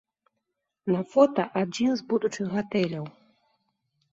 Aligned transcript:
На 0.95 1.01
фота 1.11 1.45
адзін 1.61 1.91
з 1.99 2.07
будучых 2.15 2.47
гатэляў. 2.55 3.05